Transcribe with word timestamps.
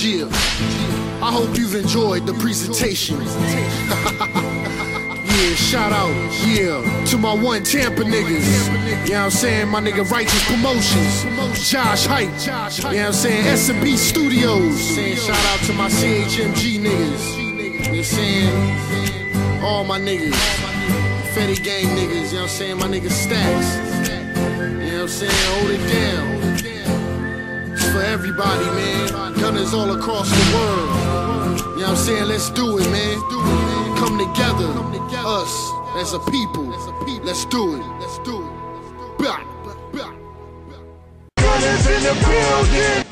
I 0.00 1.32
hope 1.32 1.58
you've 1.58 1.74
enjoyed 1.74 2.24
the 2.24 2.32
presentation. 2.34 3.16
yeah, 3.20 3.26
shout 5.56 5.92
out, 5.92 6.12
yeah, 6.46 7.04
to 7.06 7.18
my 7.18 7.34
one 7.34 7.64
Tampa 7.64 8.02
niggas. 8.02 9.08
You 9.08 9.14
know 9.14 9.24
I'm 9.24 9.30
saying? 9.32 9.66
My 9.68 9.80
nigga 9.80 10.08
Righteous 10.08 10.44
Promotions, 10.46 11.24
Josh 11.68 12.06
Hype. 12.06 12.30
You 12.92 12.98
know 12.98 13.06
I'm 13.08 13.12
saying? 13.12 13.44
S&B 13.46 13.96
Studios. 13.96 14.80
Saying 14.80 15.16
shout 15.16 15.44
out 15.46 15.58
to 15.66 15.72
my 15.72 15.88
CHMG 15.88 16.78
niggas. 16.78 17.92
You 17.92 18.04
saying? 18.04 18.54
All 19.64 19.82
my 19.82 19.98
niggas. 19.98 20.32
Fetty 21.34 21.60
Gang 21.60 21.86
niggas, 21.96 22.26
you 22.26 22.34
know 22.34 22.42
what 22.42 22.42
I'm 22.42 22.48
saying? 22.48 22.78
My 22.78 22.86
nigga 22.86 23.10
Stacks. 23.10 23.76
You 24.08 24.14
know 24.78 24.92
what 24.92 25.02
I'm 25.02 25.08
saying? 25.08 25.32
Hold 25.32 25.70
it 25.72 25.92
down. 25.92 26.27
Everybody, 28.40 28.70
man. 28.76 29.34
Gunners 29.34 29.74
all 29.74 29.90
across 29.98 30.30
the 30.30 30.56
world. 30.56 31.58
You 31.58 31.64
know 31.64 31.74
what 31.74 31.88
I'm 31.88 31.96
saying? 31.96 32.28
Let's 32.28 32.50
do 32.50 32.78
it, 32.78 32.88
man. 32.92 33.18
Come 33.98 34.16
together. 34.16 34.68
Us 35.26 35.72
as 35.96 36.12
a 36.12 36.20
people. 36.30 36.66
Let's 36.66 37.44
do 37.46 37.74
it. 37.74 37.82
Let's 37.98 38.18
do 38.20 38.46
it. 38.46 38.52
Gunna's 41.36 41.86
in 41.88 42.02
the 42.04 42.14
building. 42.24 43.07